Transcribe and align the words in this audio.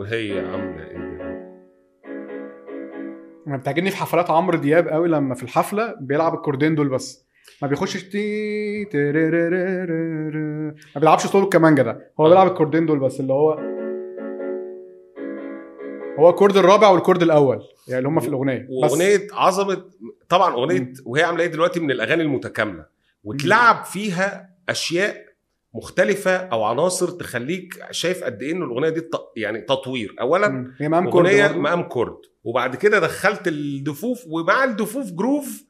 وهي 0.00 0.40
عاملة 0.40 0.84
إيه 0.84 1.20
أنا 3.46 3.56
بتعجبني 3.56 3.90
في 3.90 3.96
حفلات 3.96 4.30
عمرو 4.30 4.58
دياب 4.58 4.88
قوي 4.88 5.08
لما 5.08 5.34
في 5.34 5.42
الحفلة 5.42 5.94
بيلعب 6.00 6.34
ال 6.34 6.39
chord 6.39 6.64
ين 6.64 6.74
دول 6.74 6.88
بس 6.88 7.26
ما 7.62 7.68
بيخشش 7.68 8.04
تي. 8.08 8.84
ما 10.94 11.00
بيلعبش 11.00 11.26
صوت 11.26 11.44
الكمانجه 11.44 11.82
ده 11.82 12.12
هو 12.20 12.26
آه. 12.26 12.28
بيلعب 12.28 12.46
الكوردين 12.46 12.86
دول 12.86 12.98
بس 12.98 13.20
اللي 13.20 13.32
هو 13.32 13.52
هو 16.18 16.30
الكورد 16.30 16.56
الرابع 16.56 16.88
والكورد 16.88 17.22
الأول 17.22 17.62
يعني 17.88 17.98
اللي 17.98 18.08
هم 18.08 18.20
في 18.20 18.28
الأغنية 18.28 18.66
وأغنية 18.70 19.26
عظمة 19.32 19.84
طبعا 20.28 20.54
أغنية. 20.54 20.92
وهي 21.04 21.22
عاملة 21.22 21.42
إيه 21.42 21.50
دلوقتي 21.50 21.80
من 21.80 21.90
الأغاني 21.90 22.22
المتكاملة 22.22 22.86
وتلعب 23.24 23.84
فيها 23.84 24.50
أشياء 24.68 25.29
مختلفة 25.74 26.36
أو 26.36 26.64
عناصر 26.64 27.10
تخليك 27.10 27.74
شايف 27.90 28.24
قد 28.24 28.42
إيه 28.42 28.52
إن 28.52 28.62
الأغنية 28.62 28.88
دي 28.88 29.02
يعني 29.36 29.60
تطوير 29.60 30.14
اولا. 30.20 30.74
هي 30.78 30.88
مقام 30.88 31.04
برضه. 31.48 31.58
مقام 31.58 31.82
كرد 31.82 32.16
وبعد 32.44 32.76
كده 32.76 32.98
دخلت 32.98 33.48
الدفوف 33.48 34.24
ومع 34.28 34.64
الدفوف 34.64 35.12
groove 35.12 35.64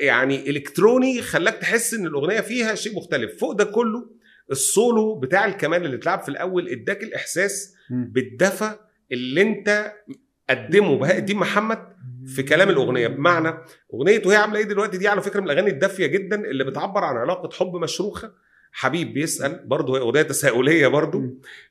يعني 0.00 0.50
إلكتروني 0.50 1.22
خلاك 1.22 1.54
تحس 1.54 1.94
إن 1.94 2.06
الأغنية 2.06 2.40
فيها 2.40 2.74
شيء 2.74 2.96
مختلف 2.96 3.40
فوق 3.40 3.52
ده 3.52 3.64
كله 3.64 4.10
السولو 4.50 5.14
بتاع 5.18 5.44
الكمان 5.44 5.84
اللي 5.84 5.96
اتلعب 5.96 6.20
في 6.22 6.28
الأول 6.28 6.68
اداك 6.68 7.02
الإحساس. 7.02 7.74
بالدفى 7.90 8.70
اللي 9.12 9.42
أنت 9.42 9.92
قدمه 10.50 10.98
بهاء 10.98 11.18
الدين 11.18 11.36
محمد 11.36 11.78
في 12.26 12.42
كلام 12.42 12.68
الأغنية 12.68 13.08
بمعنى 13.08 13.54
اغنيه 13.94 14.22
وهي 14.26 14.36
عاملة 14.36 14.58
إيه 14.58 14.64
دلوقتي 14.64 14.98
دي 14.98 15.08
على 15.08 15.20
فكرة 15.22 15.40
من 15.40 15.46
الأغاني 15.50 15.70
الدافية 15.70 16.06
جدا 16.06 16.36
اللي 16.50 16.64
بتعبر 16.64 17.04
عن 17.04 17.16
علاقة 17.16 17.50
حب 17.52 17.76
مشروخة 17.76 18.32
حبيب 18.72 19.14
بيسأل 19.14 19.62
برضه 19.66 19.96
هي 19.96 20.00
اغنيه 20.00 20.22
تساؤلية 20.22 20.86
برضه. 20.88 21.22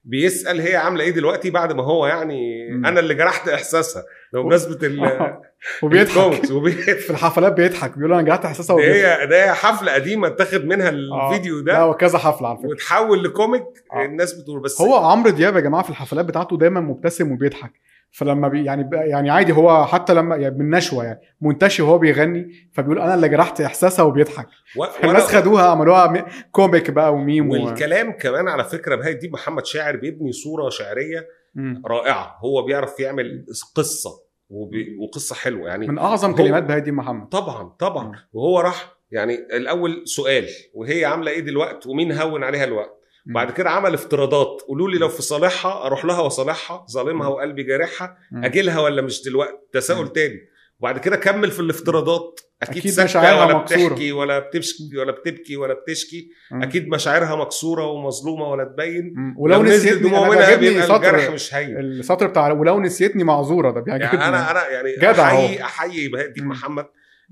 بيسأل 0.03 0.61
هي 0.61 0.75
عاملة 0.75 1.03
إيه 1.03 1.11
دلوقتي 1.11 1.49
بعد 1.49 1.73
ما 1.73 1.83
هو 1.83 2.07
يعني 2.07 2.69
مم. 2.71 2.85
أنا 2.85 2.99
اللي 2.99 3.13
جرحت 3.13 3.47
إحساسها 3.49 4.03
لو 4.33 4.43
بمناسبة 4.43 4.87
ال 4.87 4.99
وبيضحك 5.83 6.17
الكوميكس 6.17 6.51
وبي- 6.51 6.71
في 6.71 7.09
الحفلات 7.09 7.53
بيضحك 7.53 7.97
بيقول 7.97 8.13
أنا 8.13 8.21
جرحت 8.21 8.45
إحساسها 8.45 8.75
ده 8.75 8.81
وبيضحك 8.83 9.19
هي 9.21 9.27
ده 9.27 9.43
هي 9.45 9.53
حفلة 9.53 9.91
قديمة 9.93 10.27
اتاخد 10.27 10.65
منها 10.65 10.87
آه. 10.89 10.91
الفيديو 11.29 11.57
لا 11.59 11.63
ده 11.73 11.79
هو 11.79 11.93
كذا 11.93 12.17
حفلة 12.17 12.47
على 12.47 12.57
فكرة 12.57 12.67
وتحول 12.69 13.23
ل 13.23 13.30
comic 13.30 13.63
آه. 13.93 14.05
الناس 14.05 14.33
بتقول 14.33 14.59
بس 14.61 14.81
هو 14.81 14.95
عمرو 14.95 15.29
دياب 15.29 15.55
يا 15.55 15.59
جماعة 15.61 15.83
في 15.83 15.89
الحفلات 15.89 16.25
بتاعته 16.25 16.57
دايما 16.57 16.79
مبتسم 16.81 17.31
وبيضحك 17.31 17.71
فلما 18.11 18.47
بي 18.47 18.63
يعني 18.65 18.89
يعني 18.93 19.29
عادي 19.29 19.51
هو 19.53 19.85
حتى 19.85 20.13
لما 20.13 20.35
يعني 20.35 20.57
من 20.57 20.69
نشوة 20.69 21.03
يعني 21.05 21.19
منتشي 21.41 21.81
وهو 21.81 21.97
بيغني 21.97 22.69
فبيقول 22.73 22.99
أنا 22.99 23.13
اللي 23.13 23.29
جرحت 23.29 23.61
إحساسها 23.61 24.03
وبيضحك 24.05 24.47
و... 24.77 24.85
الناس 25.03 25.35
خدوها 25.35 25.63
عملوها 25.69 26.07
مي- 26.11 26.23
comic 26.51 26.91
بقى 26.91 27.13
وميم 27.13 27.49
و... 27.49 27.53
والكلام 27.53 28.11
كمان 28.11 28.47
على 28.47 28.63
فكرة 28.63 28.95
بهاء 28.95 29.11
الدين 29.11 29.31
محمد 29.31 29.65
شاعر 29.65 29.95
بيبني 29.95 30.31
صورة 30.31 30.69
شعريه 30.69 31.27
مم. 31.55 31.81
رائعة 31.85 32.37
هو 32.39 32.61
بيعرف 32.65 32.99
يعمل 32.99 33.45
قصة 33.75 34.09
وبي... 34.49 34.97
وقصة 34.99 35.35
حلوة 35.35 35.67
يعني 35.69 35.87
من 35.87 35.97
أعظم 35.97 36.29
هو- 36.29 36.35
كلمات 36.35 36.63
بهاء 36.63 36.77
الدين 36.77 36.93
محمد 36.93 37.27
طبعا 37.29 37.63
طبعا 37.79 38.03
مم. 38.07 38.15
وهو 38.33 38.59
راح 38.59 38.97
يعني 39.11 39.33
الأول 39.35 40.01
سؤال 40.05 40.45
وهي 40.73 41.05
عاملة 41.05 41.31
إيه 41.31 41.39
دلوقتي 41.39 41.89
ومين 41.89 42.11
هون 42.11 42.43
عليها 42.43 42.63
الوقت. 42.63 42.96
بعد 43.33 43.51
كده 43.51 43.69
عمل 43.69 43.93
افتراضات 43.93 44.61
قولوا 44.67 44.89
لي 44.89 44.97
لو 44.97 45.09
في 45.09 45.21
صالحها 45.21 45.85
أروح 45.85 46.05
لها 46.05 46.19
وصالحها 46.21 46.85
ظالمها 46.91 47.27
وقلبي 47.27 47.63
جارحها. 47.63 48.17
اجيلها 48.33 48.79
ولا 48.79 49.01
مش 49.01 49.23
دلوقتي 49.23 49.57
تساؤل. 49.73 50.07
تاني 50.13 50.39
وبعد 50.79 50.97
كده 50.99 51.15
كمل 51.15 51.51
في 51.51 51.59
الافتراضات 51.59 52.39
أكيد, 52.63 52.77
أكيد 52.77 52.99
مشاعرها 53.03 53.45
ولا 53.45 53.57
مكسورة. 53.57 53.87
بتحكي 53.87 54.11
ولا 54.11 54.39
بتشكي 54.39 54.97
ولا 54.97 55.11
بتبكي 55.11 55.57
ولا 55.57 55.73
بتشكي 55.73 56.29
مم. 56.51 56.63
أكيد 56.63 56.87
مشاعرها 56.87 57.35
مكسورة 57.35 57.85
ومظلومة 57.85 58.49
ولا 58.49 58.63
تبين 58.63 59.13
مم. 59.15 59.35
ولو 59.37 59.63
نسيتني 59.63 60.17
أنا 60.17 60.55
بيبقى 60.55 60.83
الجرح 60.95 61.19
سطر 61.21 61.31
مش 61.33 61.53
هين 61.55 61.77
السطر 61.79 62.27
بتاع 62.27 62.51
ولو 62.51 62.79
نسيتني 62.79 63.23
معذورة 63.23 63.71
ده 63.71 63.81
بيعجبني 63.81 64.09
يعني 64.21 64.25
أنا 64.27 64.51
أنا 64.51 64.67
يعني 64.69 64.95
جدع 64.97 65.27
أحيي. 65.27 65.63
أحيي 65.63 66.07
بهاء 66.07 66.25
الدين. 66.25 66.45
محمد 66.45 66.85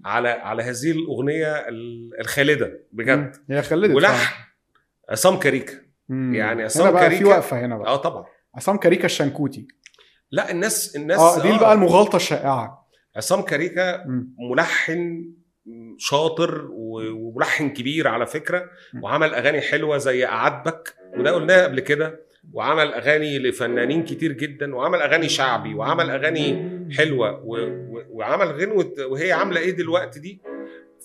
على 0.06 0.30
على 0.30 0.64
هذه 0.64 0.92
الأغنية 0.92 1.48
ال- 1.68 2.12
الخالدة 2.20 2.80
بجد. 2.92 3.36
هي 3.50 3.62
خلدت 3.62 3.96
ولحن 3.96 4.34
عصام 5.10 5.40
كاريكا 5.40 5.74
مم. 6.10 6.36
يعني 6.36 6.64
عصام 6.64 6.92
بقى 6.94 7.10
في 7.10 7.18
كاريكا- 7.18 7.28
وقفة 7.28 7.60
هنا 7.66 7.78
بقى 7.78 7.88
آه 7.88 7.96
طبعا 7.96 8.26
عصام 8.56 8.78
كاريكا 8.78 9.06
الشنكوتي 9.06 9.68
لا 10.32 10.52
الناس 10.52 10.96
الناس 10.96 11.20
آه 11.20 11.42
دي 11.42 11.60
بقى 11.60 11.74
المغالطة 11.74 12.16
الشائعة 12.16 12.88
عصام 13.16 13.42
كاريكا 13.42 14.06
مم. 14.08 14.36
ملحن 14.52 15.32
شاطر 15.98 16.68
وملحن 16.72 17.70
كبير 17.70 18.08
على 18.08 18.26
فكرة 18.26 18.70
م. 18.94 19.04
وعمل 19.04 19.34
أغاني 19.34 19.62
حلوة 19.62 19.98
زي 19.98 20.26
أعاتبك 20.26 20.96
وده 21.18 21.32
قلناه 21.32 21.64
قبل 21.64 21.80
كده 21.80 22.26
وعمل 22.54 22.94
أغاني 22.94 23.40
لفنانين 23.40 24.04
كتير 24.04 24.32
جدا 24.32 24.76
وعمل 24.76 25.02
أغاني 25.02 25.30
شعبي 25.30 25.74
وعمل 25.74 26.10
أغاني 26.10 26.70
حلوة 26.98 27.42
و... 27.46 27.56
و... 27.58 28.04
وعمل 28.10 28.48
غنوة 28.52 28.94
وهي 29.06 29.32
عاملة 29.32 29.60
إيه 29.60 29.72
دلوقتي 29.72 30.20
دي 30.20 30.42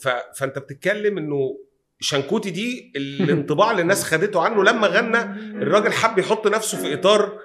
ف... 0.02 0.08
فأنت 0.08 0.58
بتتكلم 0.58 1.18
إنه 1.18 1.58
شنكوتي 2.00 2.50
دي 2.50 2.92
الانطباع 2.96 3.70
اللي 3.70 3.82
الناس 3.82 4.04
خدته 4.04 4.40
عنه 4.42 4.64
لما 4.64 4.86
غنى 4.86 5.18
الراجل 5.62 5.92
حب 5.92 6.18
يحط 6.18 6.46
نفسه 6.46 6.78
في 6.82 6.94
إطار 6.94 7.38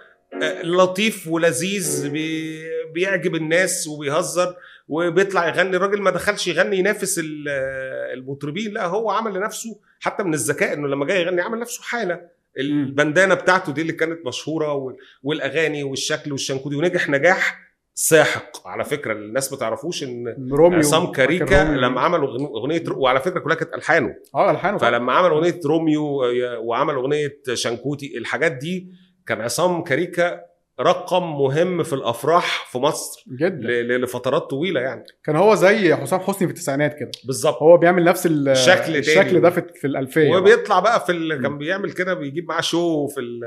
آه، 0.44 0.62
لطيف 0.64 1.28
ولذيذ 1.28 2.10
بي... 2.10 2.60
بيعجب 2.94 3.36
الناس 3.36 3.88
وبيهزر 3.88 4.56
وبيطلع 4.88 5.48
يغني. 5.48 5.76
الراجل 5.78 6.02
ما 6.02 6.12
دخلش 6.12 6.48
يغني 6.48 6.78
ينافس 6.78 7.20
ال- 7.20 7.50
المطربين 8.14 8.74
لا 8.74 8.86
هو 8.86 9.10
عمل 9.12 9.34
لنفسه 9.34 9.80
حتى 10.00 10.24
من 10.24 10.34
الذكاء 10.34 10.74
إنه 10.74 10.88
لما 10.88 11.06
جاي 11.06 11.22
يغني 11.22 11.42
عمل 11.42 11.60
نفسه 11.60 11.84
حالة. 11.84 12.22
ال 12.60 12.69
bandana 12.69 13.36
بتاعته 13.36 13.74
دي 13.74 13.82
اللي 13.82 13.94
كانت 13.94 14.26
مشهورة 14.26 14.74
وال- 14.74 14.98
والأغاني 15.24 15.84
والشكل 15.84 16.32
والشنكوتي 16.32 16.76
ونجح 16.76 17.10
نجاح 17.10 17.65
ساحق 17.98 18.68
على 18.68 18.84
فكرة 18.84 19.14
الناس 19.14 19.52
ما 19.52 19.58
تعرفوش 19.58 20.04
إن 20.04 20.36
روميو 20.52 20.80
عصام 20.80 21.12
كاريكا؟ 21.12 21.64
لما 21.64 22.02
عملوا 22.02 22.28
أغنية 22.58 22.84
وعلى 22.96 23.20
فكرة 23.20 23.40
كلها 23.40 23.56
كانت 23.56 23.74
ألحانه 23.74 24.16
آه 24.36 24.52
ألحانه. 24.52 24.78
فلما 24.78 25.14
عمل 25.14 25.30
أغنية 25.30 25.60
روميو 25.66 26.24
آه، 26.24 26.60
وعمل 26.60 26.94
أغنية 26.94 27.38
شنكوتي 27.54 28.18
الحاجات 28.18 28.52
دي 28.52 28.88
كان 29.28 29.42
عصام 29.42 29.84
كاريكا 29.84 30.42
رقم 30.80 31.24
مهم 31.24 31.84
في 31.84 31.94
الأفراح 31.94 32.68
في 32.72 32.78
مصر 32.78 33.24
جدا 33.40 33.98
لفترات 33.98 34.42
طويلة 34.42 34.82
يعني 34.82 35.04
كان 35.24 35.36
هو 35.36 35.56
زي 35.56 35.96
حسام 35.96 36.20
حسني 36.20 36.48
في 36.48 36.54
التسعينات 36.54 37.00
كده 37.00 37.12
بالظبط 37.26 37.62
هو 37.62 37.78
بيعمل 37.78 38.04
نفس 38.04 38.26
ال- 38.26 38.58
شكل 38.58 38.84
تاني. 38.86 38.98
الشكل 39.00 39.42
ده 39.42 39.50
في, 39.50 39.64
في 39.76 39.88
الألفية. 39.88 40.36
وبيطلع 40.38 40.80
بقى 40.80 41.06
في. 41.06 41.40
كان 41.44 41.58
بيعمل 41.58 41.92
كده 41.92 42.14
بيجيب 42.14 42.48
معاه 42.50 42.62
شو 42.62 43.08
في 43.08 43.20
ال... 43.20 43.40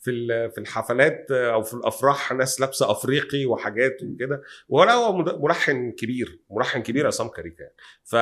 في. 0.00 0.50
في 0.50 0.58
الحفلات 0.58 1.30
أو 1.30 1.62
في 1.62 1.74
الأفراح 1.74 2.32
ناس 2.32 2.60
لابسة 2.60 2.90
أفريقي 2.90 3.46
وحاجات 3.46 4.02
وكده 4.02 4.42
ولا 4.68 4.92
هو 4.92 5.12
ملحن 5.42 5.90
كبير 5.90 6.40
ملحن 6.50 6.82
كبير 6.82 7.06
عصام 7.06 7.28
كاريكا 7.28 7.62
يعني. 7.62 7.74
ف 8.04 8.14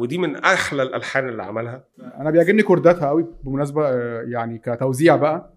ودي 0.00 0.18
من 0.18 0.36
أحلى 0.36 0.82
الألحان 0.82 1.28
اللي 1.28 1.42
عملها 1.42 1.84
أنا 2.00 2.30
بيعجبني 2.30 2.62
chord 2.62 2.95
اتها 2.95 3.08
قوي 3.08 3.26
بالمناسبه 3.42 3.88
آه، 3.88 4.24
يعني 4.28 4.58
كتوزيع 4.58 5.16
بقى 5.16 5.53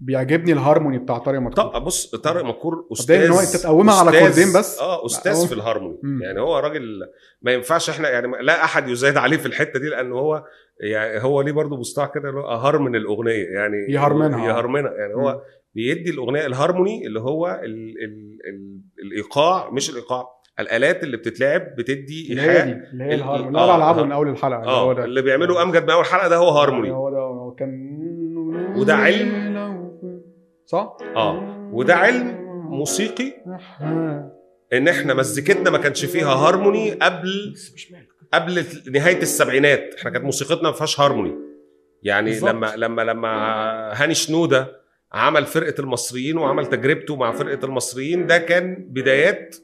بيعجبني 0.00 0.52
الهارموني 0.52 0.98
بتاع 0.98 1.18
طارق 1.18 1.38
مدكور 1.40 1.72
طب 1.72 1.84
بص 1.84 2.10
طارق 2.16 2.44
مدكور 2.44 2.86
أستاذ 2.92 3.24
إن 3.24 3.30
هو 3.30 3.40
أنت 3.40 3.56
تقومها 3.56 3.94
على 4.00 4.18
chord 4.20 4.43
ين 4.43 4.52
بس؟ 4.58 4.78
آه 4.80 5.06
أستاذ 5.06 5.36
هو- 5.36 5.46
في 5.46 5.54
الهارموني 5.54 5.98
مم. 6.02 6.22
يعني 6.22 6.40
هو 6.40 6.58
راجل 6.58 7.00
ما 7.42 7.52
ينفعش 7.52 7.90
إحنا 7.90 8.08
يعني 8.10 8.26
لا 8.42 8.64
أحد 8.64 8.88
يزايد 8.88 9.16
عليه 9.16 9.36
في 9.36 9.46
الحتة 9.46 9.78
دي 9.78 9.88
لأن 9.88 10.12
هو 10.12 10.44
يعني 10.80 11.22
هو 11.22 11.40
ليه 11.42 11.52
برضه 11.52 11.76
مصطلح 11.76 12.10
كده 12.14 12.28
اللي 12.28 12.40
هو 12.40 12.46
هارمن 12.48 12.96
الأغنية 12.96 13.44
يعني 13.44 13.76
يهرمنها. 13.92 14.46
يهرمنها 14.48 14.92
يعني 14.92 15.14
مم. 15.14 15.20
هو 15.20 15.40
بيدي 15.74 16.10
الأغنية 16.10 16.46
الهارموني 16.46 17.06
اللي 17.06 17.20
هو 17.20 17.60
ال 17.64 18.04
ال 18.04 18.38
ال 18.48 18.80
الإيقاع 19.04 19.70
مش 19.70 19.90
الإيقاع 19.90 20.26
الآلات 20.60 21.02
اللي 21.04 21.16
بتتلعب 21.16 21.62
بتدي 21.78 22.28
إيحاء 22.32 22.62
اللي 22.92 23.04
هي 23.04 23.14
ال- 23.14 23.20
الهارموني 23.20 23.58
آه، 23.58 23.64
اللي 23.64 23.76
العبه 23.76 24.00
آه. 24.00 24.04
من 24.04 24.12
أول 24.12 24.28
الحلقة 24.28 24.60
اللي 24.60 24.70
هو 24.70 24.90
آه 24.90 24.94
ده 24.94 25.04
اللي 25.04 25.22
بيعمله 25.22 25.62
أمجد 25.62 25.82
من 25.84 25.90
اول 25.90 26.04
حلقه 26.04 26.28
ده 26.28 26.36
هو 26.36 26.48
هارموني 26.48 26.90
هو 26.90 27.10
ده 27.10 27.16
هو 27.18 27.54
كان 27.54 27.98
وده 28.76 28.94
علم. 28.94 29.47
صح؟ 30.68 30.96
آه. 31.16 31.68
وده 31.72 31.94
علم 31.94 32.36
موسيقي؟ 32.70 33.32
إن 34.72 34.88
إحنا 34.88 35.14
مزيكتنا 35.14 35.70
ما 35.70 35.78
كانش 35.78 36.04
فيها 36.04 36.32
هارموني 36.34 36.92
قبل 36.92 37.54
قبل 38.34 38.64
نهاية 38.92 39.22
السبعينات. 39.22 39.94
إحنا 39.98 40.10
كانت 40.10 40.24
موسيقتنا 40.24 40.62
ما 40.62 40.72
فيهاش 40.72 41.00
هارموني. 41.00 41.34
يعني 42.02 42.30
بالظبط. 42.30 42.50
لما 42.50 42.76
لما 42.76 43.02
لما 43.02 43.28
هاني 44.02 44.14
شنودة 44.14 44.80
عمل 45.12 45.46
فرقة 45.46 45.80
المصريين 45.80 46.38
وعمل 46.38 46.66
تجربته 46.66 47.16
مع 47.16 47.32
فرقة 47.32 47.64
المصريين 47.66 48.26
ده 48.26 48.38
كان 48.38 48.86
بدايات 48.90 49.56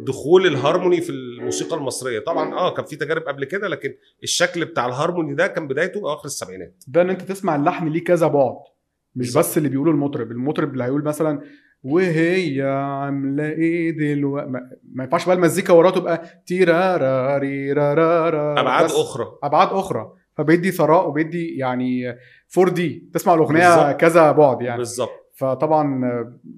دخول 0.00 0.46
الهارموني 0.46 1.00
في 1.00 1.10
الموسيقى 1.10 1.76
المصرية. 1.76 2.18
طبعا 2.18 2.54
آه 2.54 2.74
كان 2.74 2.84
في 2.84 2.96
تجارب 2.96 3.22
قبل 3.22 3.44
كده 3.44 3.68
لكن 3.68 3.94
الشكل 4.22 4.64
بتاع 4.64 4.86
الهارموني 4.86 5.34
ده 5.34 5.46
كان 5.46 5.68
بدايته 5.68 5.98
أواخر 5.98 6.24
السبعينات. 6.24 6.84
ده 6.88 7.02
إن 7.02 7.10
أنت 7.10 7.22
تسمع 7.22 7.56
اللحن 7.56 7.88
ليه 7.88 8.04
كذا 8.04 8.26
بعد. 8.26 8.56
مش. 9.16 9.36
بس 9.38 9.58
اللي 9.58 9.68
بيقوله 9.68 9.90
المطرب 9.90 10.30
المطرب 10.30 10.72
اللي 10.72 10.84
هيقول 10.84 11.04
مثلا 11.04 11.40
وهي 11.82 12.62
عاملة 12.62 13.48
إيه 13.48 13.90
دلوقتي 13.90 14.48
ما, 14.50 15.04
ينفعش 15.04 15.26
بقى 15.26 15.36
المزيكا 15.36 15.72
وراه 15.72 15.90
تبقى 15.90 16.22
تيرارا 16.46 17.38
ريرارارا 17.38 18.60
ابعاد 18.60 18.84
أخرى 18.90 19.26
أبعاد 19.42 19.68
أخرى 19.68 20.12
فبيدي 20.36 20.70
ثراء 20.70 21.08
وبيدي 21.08 21.56
يعني 21.58 22.18
4D 22.58 23.08
تسمع 23.14 23.34
الأغنية 23.34 23.76
بالظبط. 23.76 24.00
كذا 24.00 24.32
بعد 24.32 24.62
يعني 24.62 24.78
بالظبط 24.78 25.10
فطبعا 25.34 26.00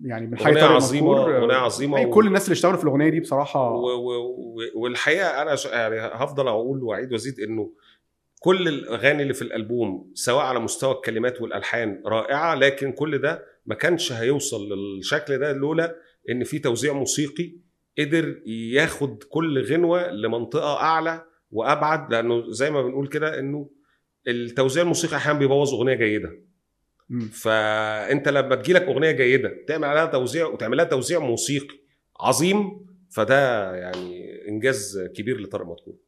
يعني 0.02 0.26
أغنية 0.26 0.54
طارق 0.60 0.70
عظيمة 0.74 1.22
أغنية 1.36 1.54
عظيمة 1.56 1.92
بنحيي 1.92 2.06
و- 2.10 2.14
كل 2.14 2.26
الناس 2.26 2.44
اللي 2.44 2.52
اشتغلوا 2.52 2.76
في 2.76 2.84
الأغنية 2.84 3.08
دي 3.08 3.20
بصراحة. 3.20 3.70
و... 3.70 3.86
و- 3.86 4.56
والحقيقة 4.76 5.42
أنا 5.42 5.54
ش... 5.56 5.66
يعني 5.66 5.96
هفضل 6.00 6.48
أقول 6.48 6.82
وأعيد 6.82 7.12
وأزيد 7.12 7.40
إنه 7.40 7.70
كل 8.44 8.68
الأغاني 8.68 9.22
اللي 9.22 9.34
في 9.34 9.42
الألبوم 9.42 10.10
سواء 10.14 10.44
على 10.44 10.60
مستوى 10.60 10.92
الكلمات 10.94 11.40
والألحان 11.40 12.02
رائعة 12.06 12.54
لكن 12.54 12.92
كل 12.92 13.18
ده 13.18 13.44
ما 13.66 13.74
كانش 13.74 14.12
هيوصل 14.12 14.68
للشكل 14.72 15.38
ده 15.38 15.52
لولا 15.52 15.96
إن 16.30 16.44
في 16.44 16.58
توزيع 16.58 16.92
موسيقي 16.92 17.52
قدر 17.98 18.42
ياخد 18.46 19.22
كل 19.22 19.62
غنوة 19.64 20.10
لمنطقة 20.10 20.76
أعلى 20.76 21.24
وأبعد 21.50 22.12
لأنه 22.12 22.50
زي 22.50 22.70
ما 22.70 22.82
بنقول 22.82 23.08
كده 23.08 23.38
إنه 23.38 23.70
التوزيع 24.28 24.82
الموسيقي 24.82 25.16
أحيانا 25.16 25.38
بيبوظ 25.38 25.74
أغنية 25.74 25.94
جيدة 25.94 26.30
مم. 27.08 27.20
فأنت 27.20 28.28
لما 28.28 28.54
تجيلك 28.54 28.82
أغنية 28.82 29.10
جيدة 29.10 29.52
تعمل 29.68 29.84
عليها 29.84 30.06
توزيع 30.06 30.46
وتعمل 30.46 30.76
لها 30.76 30.84
توزيع 30.84 31.18
موسيقي 31.18 31.76
عظيم 32.20 32.86
فده 33.10 33.74
يعني 33.74 34.34
إنجاز 34.48 35.10
كبير 35.14 35.40
لطارق 35.40 35.66
مدكور 35.66 36.03